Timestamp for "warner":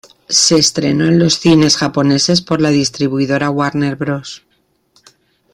3.51-3.95